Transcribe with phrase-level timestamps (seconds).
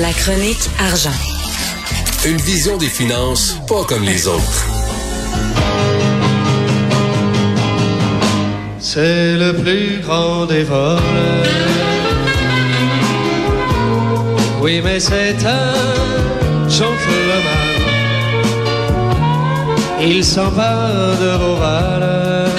[0.00, 1.18] La chronique argent.
[2.24, 4.66] Une vision des finances pas comme les autres.
[8.78, 11.00] C'est le plus grand des vols.
[14.60, 17.78] Oui, mais c'est un gentleman.
[20.00, 22.50] Il s'empare de vos valeurs.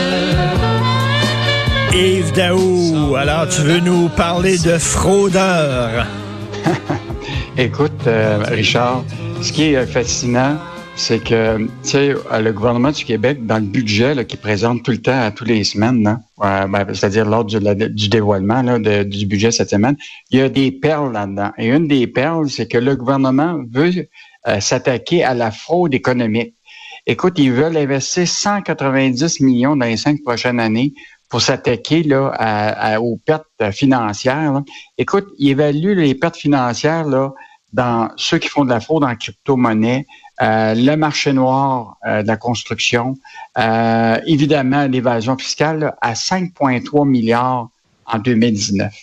[1.93, 6.05] Yves Daou, alors tu veux nous parler de fraudeurs?
[7.59, 9.03] Écoute, euh, Richard,
[9.41, 10.55] ce qui est fascinant,
[10.95, 14.91] c'est que, tu sais, euh, le gouvernement du Québec, dans le budget qu'il présente tout
[14.91, 17.59] le temps, à tous les semaines, hein, ben, c'est-à-dire lors du,
[18.07, 19.97] dévoilement du budget cette semaine,
[20.31, 21.51] il y a des perles là-dedans.
[21.57, 24.07] Et une des perles, c'est que le gouvernement veut
[24.47, 26.55] euh, s'attaquer à la fraude économique.
[27.07, 30.93] Écoute, ils veulent investir 190 millions dans les cinq prochaines années
[31.29, 32.03] pour s'attaquer
[33.01, 34.61] aux pertes financières.
[34.97, 37.33] Écoute, ils évaluent les pertes financières là
[37.73, 40.05] dans ceux qui font de la fraude en crypto-monnaie,
[40.41, 43.15] euh, le marché noir euh, de la construction,
[43.57, 47.69] euh, évidemment l'évasion fiscale à 5,3 milliards
[48.05, 48.93] en 2019.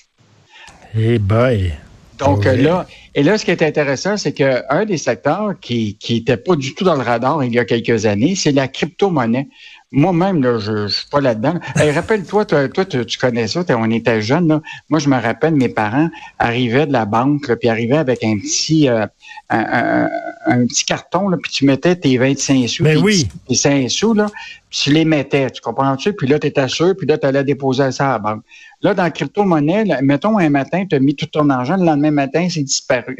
[0.98, 1.74] Eh boy.
[2.18, 6.38] Donc là, et là, ce qui est intéressant, c'est qu'un des secteurs qui qui était
[6.38, 9.48] pas du tout dans le radar il y a quelques années, c'est la crypto-monnaie.
[9.92, 11.54] Moi-même, là, je, ne suis pas là-dedans.
[11.76, 14.48] Rappelle-toi, toi, toi tu, connais ça, on était jeune.
[14.48, 14.60] Là.
[14.88, 18.36] Moi, je me rappelle, mes parents arrivaient de la banque, là, puis arrivaient avec un
[18.38, 19.06] petit euh,
[19.48, 20.08] un,
[20.46, 23.28] un, petit carton, là, puis tu mettais tes 25 sous, oui.
[23.48, 24.26] tes 5 sous, là,
[24.82, 26.12] tu les mettais, tu comprends-tu?
[26.12, 28.42] Puis là, tu étais sûr, puis là, tu allais déposer ça à la banque.
[28.82, 32.10] Là, dans la crypto-monnaie, mettons un matin, tu as mis tout ton argent, le lendemain
[32.10, 33.16] matin, c'est disparu.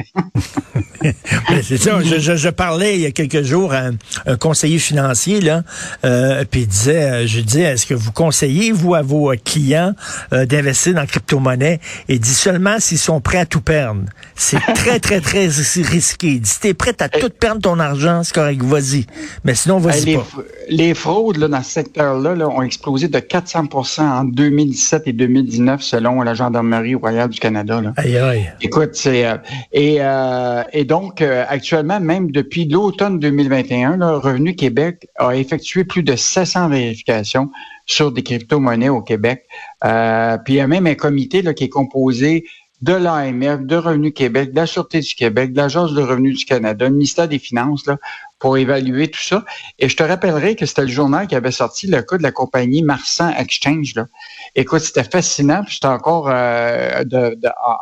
[1.63, 1.99] c'est ça.
[2.05, 3.89] Je, je, je, parlais il y a quelques jours à
[4.27, 5.63] un, conseiller financier, là,
[6.05, 9.95] euh, puis il disait, euh, je disais, est-ce que vous conseillez, vous, à vos clients
[10.33, 11.81] euh, d'investir dans la crypto-monnaie?
[12.09, 14.03] Et dit seulement s'ils sont prêts à tout perdre.
[14.35, 16.29] C'est très, très, très risqué.
[16.29, 19.07] Il dit, si t'es prêt à tout perdre ton argent, c'est correct, vas-y.
[19.43, 20.27] Mais sinon, vas-y pas.
[20.69, 25.81] Les fraudes là, dans ce secteur-là là, ont explosé de 400% en 2017 et 2019,
[25.81, 27.81] selon la Gendarmerie royale du Canada.
[27.81, 27.93] Là.
[27.97, 28.53] Aïe, aïe.
[28.61, 29.27] Écoute, c'est...
[29.27, 29.37] Euh,
[29.73, 35.85] et, euh, et donc, euh, actuellement, même depuis l'automne 2021, là, Revenu Québec a effectué
[35.85, 37.51] plus de 700 vérifications
[37.87, 39.45] sur des crypto-monnaies au Québec.
[39.85, 42.45] Euh, puis il y a même un comité là, qui est composé
[42.87, 46.45] de l'AMF, de Revenu Québec, de la Sûreté du Québec, de l'Agence de revenus du
[46.45, 47.97] Canada, du ministère des Finances, là,
[48.39, 49.45] pour évaluer tout ça.
[49.81, 52.31] Et je te rappellerai que c'était le journal qui avait sorti le cas de la
[52.31, 53.97] compagnie Marsan Exchange.
[53.97, 54.07] Là.
[54.55, 57.37] Écoute, c'était fascinant, puis j'étais encore euh, de,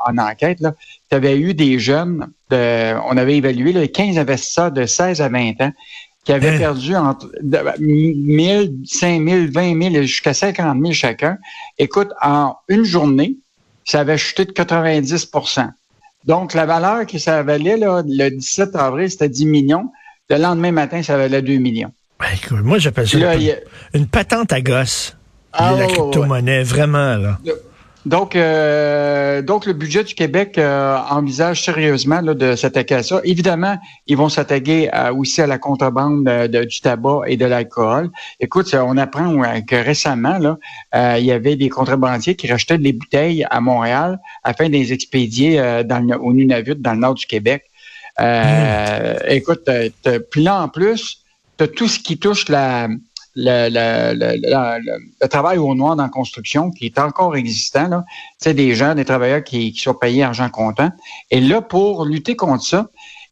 [0.07, 0.61] en, enquête.
[0.61, 0.73] Là.
[1.11, 5.29] Tu avais eu des jeunes, de, on avait évalué les 15 investisseurs de 16 à
[5.29, 5.73] 20 ans
[6.25, 6.59] qui avaient hein?
[6.59, 7.31] perdu entre
[7.79, 11.37] 1000, 5000, 20 000 jusqu'à 50 000 chacun.
[11.77, 13.37] Écoute, en une journée,
[13.85, 15.71] ça avait chuté de 90%
[16.25, 19.91] Donc, la valeur que ça valait là, le 17 avril, c'était 10 millions.
[20.31, 21.93] Le lendemain matin, ça valait 2 millions.
[22.19, 23.19] Ben, moi, j'appelle ça
[23.93, 25.17] une, patente à gosse.
[25.53, 27.17] Ah, la crypto-monnaie, vraiment.
[27.17, 27.39] Là.
[28.07, 33.21] Donc, euh, donc le budget du Québec euh, envisage sérieusement là, de s'attaquer à ça.
[33.25, 38.11] Évidemment, ils vont s'attaquer aussi à la contrebande de, du tabac et de l'alcool.
[38.41, 40.59] Écoute, on apprend que récemment, là,
[40.95, 44.93] euh, il y avait des contrebandiers qui rachetaient des bouteilles à Montréal afin de les
[44.93, 47.65] expédier dans le, au Nunavut, dans le nord du Québec.
[48.21, 49.31] Euh, mmh.
[49.31, 49.69] Écoute,
[50.31, 51.23] puis là, en plus,
[51.57, 52.89] tu as tout ce qui touche la
[53.37, 57.89] le, travail au noir dans la construction qui est encore existant.
[57.89, 58.05] Là.
[58.41, 60.91] Tu des gens, des travailleurs qui, qui sont payés argent comptant.
[61.31, 62.89] Et là, pour lutter contre ça,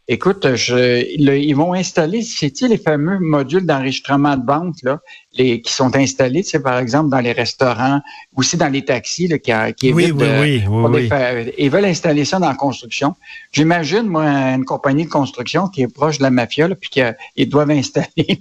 [0.08, 5.00] écoute, je, ils vont installer, c'est les fameux modules d'enregistrement de vente là,
[5.34, 8.00] les, qui sont installés, c'est par exemple dans les restaurants,
[8.36, 12.38] aussi dans les taxis là, qui, qui oui, oui, oui, oui, Ils veulent installer ça
[12.38, 13.14] dans la construction.
[13.52, 17.48] J'imagine, moi, une compagnie de construction qui est proche de la mafia, là, puis qu'ils
[17.48, 18.40] doivent installer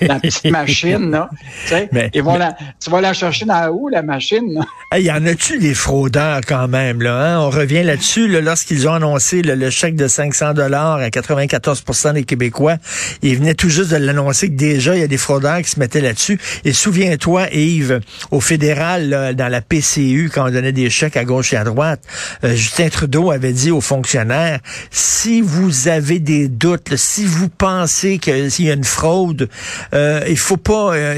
[0.00, 1.10] la, petite machine.
[1.10, 1.28] Là,
[1.62, 4.64] tu, sais, ils vont la, tu vas la chercher dans où, la machine?
[4.96, 7.02] Il y en a-tu des fraudeurs quand même?
[7.02, 7.40] Là, hein?
[7.40, 12.76] On revient là-dessus là, lorsqu'ils ont annoncé le, chèque de 500 dollars 94% des Québécois.
[13.22, 15.80] Ils venaient tout juste de l'annoncer que déjà, il y a des fraudeurs qui se
[15.80, 16.38] mettaient là-dessus.
[16.64, 18.00] Et souviens-toi, Yves,
[18.30, 22.00] au fédéral, dans la PCU, quand on donnait des chèques à gauche et à droite,
[22.44, 24.60] euh, Justin Trudeau avait dit aux fonctionnaires,
[24.90, 29.48] si vous avez des doutes, si vous pensez qu'il y a une fraude,
[29.94, 30.94] euh, il faut pas...
[30.94, 31.14] Euh,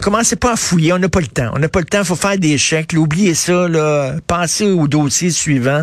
[0.00, 1.50] commencez pas à fouiller, on n'a pas le temps.
[1.54, 2.94] On n'a pas le temps, il faut faire des chèques.
[2.96, 5.82] oubliez ça, là, pensez au dossier suivant.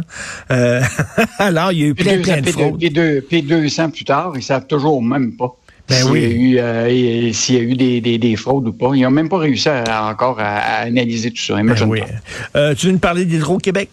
[0.51, 0.81] Euh,
[1.39, 2.70] alors, il y a eu plein, plein de fraudes.
[2.77, 5.55] Puis deux, puis deux ans plus tard, ils savent toujours même pas.
[5.89, 6.21] Ben s'il, oui.
[6.21, 8.91] y a eu, euh, s'il y a eu des, des, des, fraudes ou pas.
[8.93, 11.55] Ils n'ont même pas réussi à, encore à, analyser tout ça.
[11.55, 12.01] Ben oui.
[12.55, 13.89] euh, tu veux nous parler d'Hydro-Québec?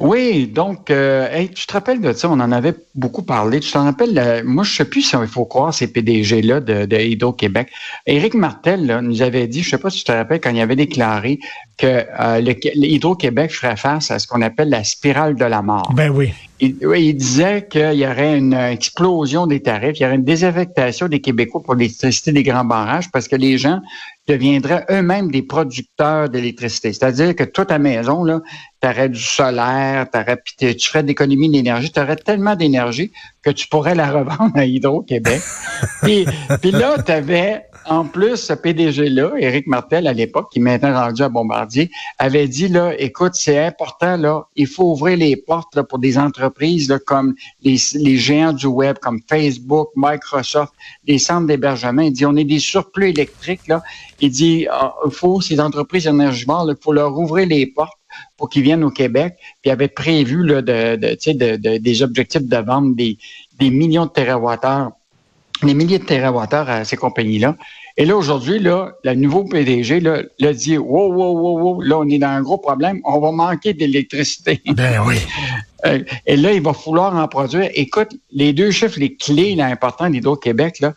[0.00, 3.60] Oui, donc, euh, tu te rappelles de ça, on en avait beaucoup parlé.
[3.60, 6.86] Tu t'en rappelles, euh, moi, je sais plus si il faut croire ces PDG-là de,
[6.86, 7.68] de Hydro-Québec.
[8.06, 10.60] Éric Martel là, nous avait dit, je sais pas si tu te rappelles, quand il
[10.60, 11.38] avait déclaré
[11.80, 15.90] que euh, Hydro-Québec ferait face à ce qu'on appelle la spirale de la mort.
[15.94, 16.32] Ben oui.
[16.62, 21.22] Il, disait qu'il y aurait une explosion des tarifs, il y aurait une désaffectation des
[21.22, 23.80] Québécois pour l'électricité des grands barrages parce que les gens
[24.28, 26.92] deviendraient eux-mêmes des producteurs d'électricité.
[26.92, 28.42] C'est-à-dire que toi, ta maison, là,
[28.82, 30.06] tu aurais du solaire,
[30.58, 33.10] tu ferais d'économie d'énergie, tu aurais tellement d'énergie
[33.42, 35.40] que tu pourrais la revendre à Hydro-Québec.
[36.02, 36.26] puis,
[36.60, 40.92] puis là, tu avais en plus, ce PDG-là, Éric Martel, à l'époque, qui est maintenant
[40.92, 45.74] rendu à Bombardier, avait dit, là, écoute, c'est important, là, il faut ouvrir les portes
[45.74, 50.72] là, pour des entreprises là, comme les, les, géants du web, comme Facebook, Microsoft,
[51.06, 52.02] les centres d'hébergement.
[52.02, 53.82] Il dit, on est des surplus électriques, là.
[54.20, 57.99] Il dit, ah, il faut, ces entreprises énergivores, il faut leur ouvrir les portes
[58.36, 59.34] pour qu'ils viennent au Québec.
[59.62, 63.18] Puis avait prévu là, de, de, de, de, des objectifs de vente des,
[63.58, 64.92] des millions de térawattheures
[65.62, 67.56] des milliers de térawattheures à ces compagnies-là.
[67.96, 70.22] Et là, aujourd'hui, là, le nouveau PDG là,
[70.52, 73.74] dit Wow, wow, wow, wow, là, on est dans un gros problème, on va manquer
[73.74, 74.62] d'électricité.
[74.74, 75.16] Ben oui.
[75.86, 77.70] Euh, et là, il va falloir en produire.
[77.72, 80.92] Écoute, les deux chiffres, les clés là, importants d'Hydro-Québec, là,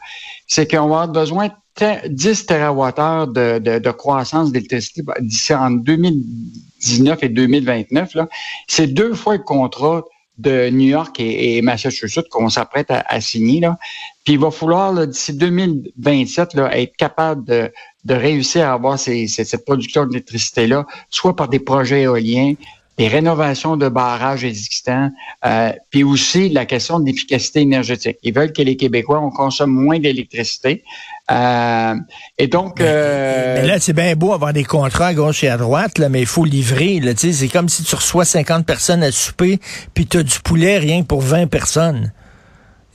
[0.46, 7.30] c'est qu'on va avoir besoin de 10 TWh de, croissance d'électricité d'ici en 2019 et
[7.30, 8.16] 2029.
[8.16, 8.28] Là.
[8.68, 10.04] C'est deux fois le contrat
[10.38, 13.60] de New York et, Massachusetts qu'on s'apprête à, signer.
[13.60, 13.78] Là.
[14.24, 17.72] Puis il va falloir, d'ici 2027, là, être capable de,
[18.06, 22.56] de réussir à avoir ces, cette production d'électricité-là, soit par des projets éoliens,
[22.98, 25.10] des rénovations de barrages existants,
[25.46, 28.18] euh, puis aussi la question de l'efficacité énergétique.
[28.22, 30.84] Ils veulent que les Québécois on consomme moins d'électricité.
[31.32, 31.96] Euh,
[32.38, 35.98] et donc, euh, là, c'est bien beau avoir des contrats à gauche et à droite,
[35.98, 37.00] là, mais il faut livrer.
[37.00, 39.60] Là, c'est comme si tu reçois 50 personnes à souper,
[39.94, 42.12] puis tu as du poulet rien que pour 20 personnes.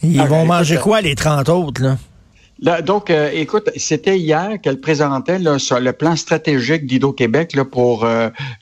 [0.03, 1.97] Ils ah, vont manger quoi, les 30 autres, là?
[2.61, 8.05] Donc, euh, écoute, c'était hier qu'elle présentait là, sur le plan stratégique d'Hydro-Québec pour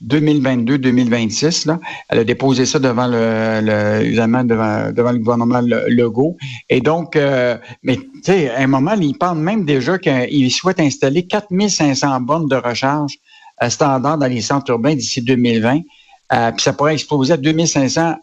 [0.04, 1.70] 2022-2026.
[1.70, 1.76] Euh,
[2.10, 4.44] Elle a déposé ça devant le, le devant,
[4.92, 6.36] devant, le gouvernement Legault.
[6.68, 10.80] Et donc, euh, mais tu sais, à un moment, il parle même déjà qu'il souhaite
[10.80, 13.14] installer 4500 bornes de recharge
[13.70, 15.80] standard dans les centres urbains d'ici 2020.
[16.30, 18.16] puis ça pourrait exploser à 2500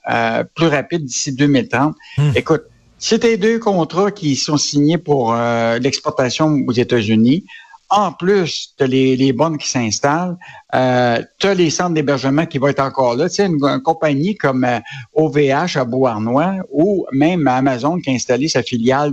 [0.53, 1.95] plus rapide d'ici 2030.
[2.19, 2.31] Hmm.
[2.35, 2.63] Écoute,
[3.03, 7.43] c'était deux contrats qui sont signés pour euh, l'exportation aux États-Unis.
[7.89, 10.37] En plus, tu as les, les bonnes qui s'installent,
[10.73, 13.27] euh, tu as les centres d'hébergement qui vont être encore là.
[13.27, 14.65] Tu sais, une, compagnie comme
[15.15, 19.11] OVH euh, à Beauharnois ou même Amazon qui a installé sa filiale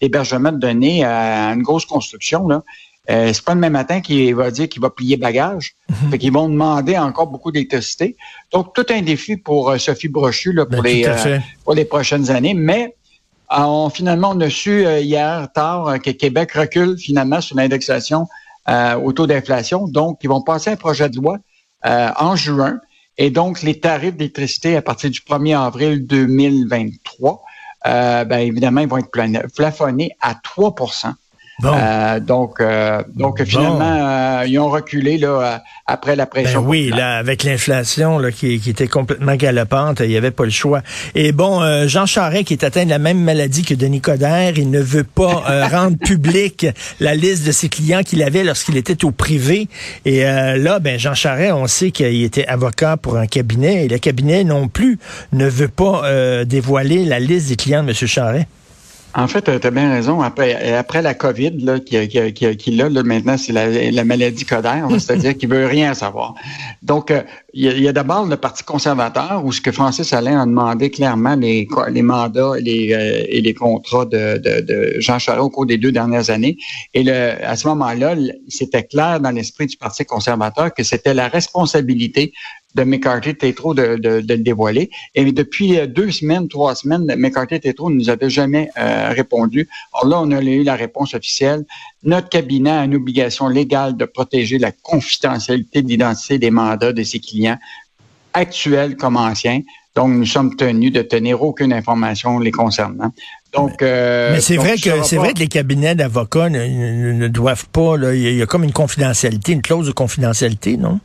[0.00, 2.62] d'hébergement de, données à une grosse construction, là.
[3.10, 5.74] Euh, c'est pas le même matin qu'il va dire qu'il va plier bagage.
[5.90, 8.16] Mm Fait qu'ils vont demander encore beaucoup d'électricité.
[8.52, 12.54] Donc, tout un défi pour Sophie Brochu là, pour, ben, les, pour les prochaines années.
[12.54, 12.94] Mais
[13.56, 18.26] on, finalement, on a su euh, hier tard euh, que Québec recule finalement sur l'indexation
[18.68, 19.86] euh, au taux d'inflation.
[19.86, 21.38] Donc, ils vont passer un projet de loi
[21.86, 22.80] en juin.
[23.18, 27.44] Et donc, les tarifs d'électricité à partir du 1er avril 2023,
[27.84, 29.10] ben, évidemment, ils vont être
[29.54, 30.74] plafonnés à 3
[31.62, 36.62] euh, donc, euh, donc finalement, euh, ils ont reculé là après la pression.
[36.62, 40.44] Ben oui, là, avec l'inflation là qui, qui, était complètement galopante, il n'y avait pas
[40.44, 40.82] le choix.
[41.14, 44.70] Et bon, Jean Charest qui est atteint de la même maladie que Denis Coderre, il
[44.70, 46.66] ne veut pas rendre public
[47.00, 49.68] la liste de ses clients qu'il avait lorsqu'il était au privé.
[50.04, 53.98] Et là, ben Jean Charest, on sait qu'il était avocat pour un cabinet et le
[53.98, 54.98] cabinet non plus
[55.32, 57.94] ne veut pas dévoiler la liste des clients de M.
[57.94, 58.46] Charest.
[59.16, 60.22] En fait, tu as bien raison.
[60.22, 65.66] Après, la COVID, qui, qui, là, maintenant, c'est la, la, maladie codère, c'est-à-dire qu'il veut
[65.66, 66.34] rien savoir.
[66.82, 70.46] Donc, euh, il y a, d'abord le Parti conservateur où ce que Francis Alain a
[70.46, 71.68] demandé clairement les,
[72.02, 76.30] mandats euh, et les contrats de, de, de, Jean Charest au cours des deux dernières
[76.30, 76.56] années.
[76.92, 78.16] Et le, à ce moment-là,
[78.48, 82.32] c'était clair dans l'esprit du Parti conservateur que c'était la responsabilité
[82.74, 84.90] de McCarthy Tétro de, de, de, le dévoiler.
[85.14, 89.68] Et depuis euh, deux semaines, trois semaines, McCarthy Tétro ne nous avait jamais euh, répondu.
[89.92, 91.64] Alors là, on a eu la réponse officielle.
[92.02, 97.02] Notre cabinet a une obligation légale de protéger la confidentialité de l'identité des mandats de
[97.02, 97.58] ses clients,
[98.32, 99.60] actuels comme anciens.
[99.94, 103.12] Donc, nous sommes tenus de tenir aucune information les concernant.
[103.52, 107.96] Donc, euh, mais c'est vrai que c'est vrai que les cabinets d'avocats ne, doivent pas.
[107.96, 110.98] Là, il y a comme une confidentialité, une clause de confidentialité, non?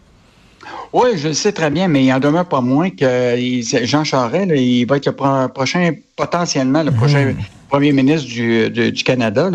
[0.92, 3.36] Oui, je le sais très bien, mais il en demeure pas moins que
[3.84, 7.36] Jean Charest, il va être le prochain, potentiellement le prochain hmm.
[7.70, 9.52] premier ministre du, Canada.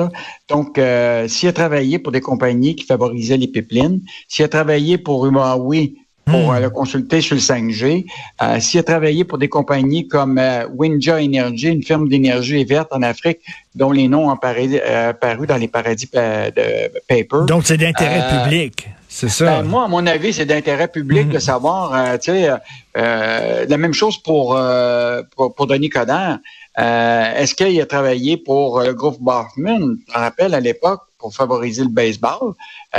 [0.48, 4.96] Donc, euh, s'il a travaillé pour des compagnies qui favorisaient les pipelines, s'il a travaillé
[4.96, 5.94] pour Huawei,
[6.24, 8.06] pour euh, le consulter sur le 5G.
[8.42, 10.40] Euh, S'il a travaillé pour des compagnies comme
[10.74, 13.40] Winja Energy, une firme d'énergie verte en Afrique,
[13.74, 17.46] dont les noms ont apparu, apparu dans les paradis pa- de paper.
[17.46, 18.88] Donc, c'est d'intérêt public.
[19.16, 19.44] C'est ça.
[19.44, 21.34] Ben, moi, à mon avis, c'est d'intérêt public Mhm.
[21.34, 22.56] de savoir, euh, tu sais, euh,
[22.96, 26.38] euh, la même chose pour, euh, pour, pour Denis Coderre.
[26.76, 31.88] Est-ce qu'il a travaillé pour le groupe Bachman, je rappelle à l'époque, pour favoriser le
[31.90, 32.54] baseball?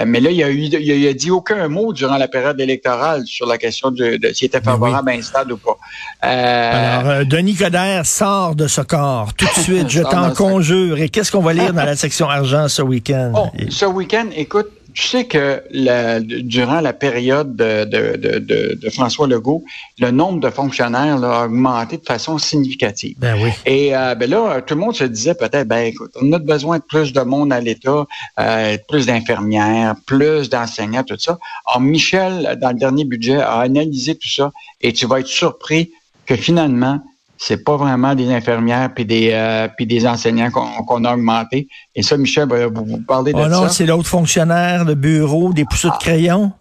[0.05, 2.57] Mais là, il a, eu, il, a, il a dit aucun mot durant la période
[2.62, 5.77] électorale sur la question de, de s'il était Ben favorable à un stade ou pas.
[6.22, 9.89] Alors, Denis Coderre sort de ce corps tout de suite.
[9.89, 10.98] Je t'en conjure.
[10.98, 13.34] Et qu'est-ce qu'on va lire dans la section argent ce week-end?
[13.36, 18.79] Oh, ce week-end, écoute, tu sais que la- durant la période de, de, de, de,
[18.81, 19.63] de François Legault,
[19.99, 23.15] le nombre de fonctionnaires là, a augmenté de façon significative.
[23.19, 23.49] Ben oui.
[23.65, 26.77] Et euh, ben là, tout le monde se disait peut-être, ben écoute, on a besoin
[26.77, 28.05] de plus de monde à l'État,
[28.39, 31.37] euh, plus d'infirmières, plus d'enseignants, tout ça.
[31.79, 35.91] Michel, dans le dernier budget, a analysé tout ça et tu vas être surpris
[36.25, 37.01] que finalement,
[37.37, 41.67] c'est pas vraiment des infirmières puis des euh, puis des enseignants qu'on a augmenté.
[41.95, 43.69] Et ça, Michel va vous, vous parler de Oh non, ça.
[43.69, 46.51] c'est l'autre fonctionnaire de bureau, des pousseux de crayon.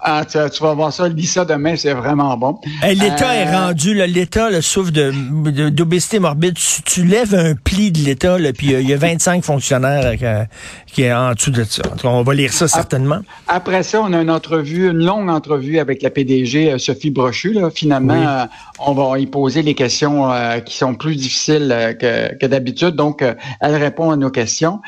[0.00, 2.60] Ah, tu, tu vas voir ça, lis ça demain, c'est vraiment bon.
[2.82, 5.12] Hey, L'État Euh, est rendu, l'État là, souffre de-
[5.50, 6.54] de- d'obésité morbide.
[6.54, 10.44] Tu, tu lèves un pli de l'État, puis euh, il y a 25 fonctionnaires euh,
[10.86, 11.82] qui est en dessous de ça.
[12.04, 13.18] On va lire ça certainement.
[13.48, 17.52] Après ça, on a une entrevue, une longue entrevue avec la PDG Sophie Brochu.
[17.54, 17.68] Là.
[17.74, 18.24] Finalement, Oui.
[18.24, 18.44] euh,
[18.78, 20.30] on va y poser les questions
[20.64, 22.94] qui sont plus difficiles que, que d'habitude.
[22.94, 23.24] Donc,
[23.60, 24.80] elle répond à nos questions.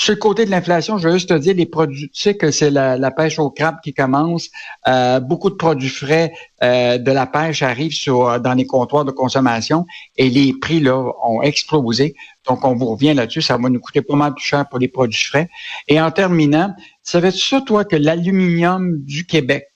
[0.00, 2.50] Sur le côté de l'inflation, je veux juste te dire, les produits, tu sais que
[2.50, 4.48] c'est la, la pêche au crabe qui commence.
[4.88, 9.10] Euh, beaucoup de produits frais euh, de la pêche arrivent sur, dans les comptoirs de
[9.10, 9.84] consommation
[10.16, 12.14] et les prix là ont explosé.
[12.48, 13.42] Donc, on vous revient là-dessus.
[13.42, 15.50] Ça va nous coûter pas mal plus cher pour les produits frais.
[15.86, 19.66] Et en terminant, savais-tu ça, toi, que l'aluminium du Québec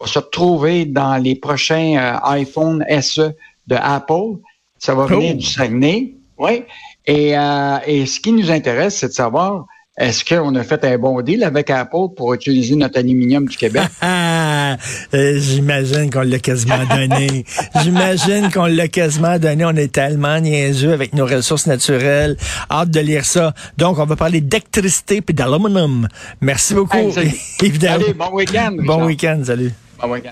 [0.00, 3.30] va se retrouver dans les prochains euh, iPhone SE
[3.68, 4.40] de Apple?
[4.76, 5.38] Ça va venir Oh.
[5.38, 6.14] du Saguenay.
[6.36, 6.64] Oui.
[7.08, 9.64] Et, euh, et ce qui nous intéresse, c'est de savoir
[9.98, 13.82] est-ce qu'on a fait un bon deal avec Apple pour utiliser notre aluminium du Québec?
[14.00, 14.76] Ah,
[15.14, 17.44] euh, j'imagine qu'on l'a quasiment donné.
[17.82, 19.64] j'imagine qu'on l'a quasiment donné.
[19.64, 22.36] On est tellement niaiseux avec nos ressources naturelles.
[22.70, 23.54] Hâte de lire ça.
[23.76, 26.06] Donc, on va parler d'électricité puis d'aluminium.
[26.40, 26.96] Merci beaucoup.
[26.96, 27.34] Hey.
[27.62, 28.04] Évidemment.
[28.04, 28.76] Allez, bon week-end.
[28.78, 29.40] Bon week-end.
[29.44, 29.72] Salut.
[30.00, 30.26] Bon week-end.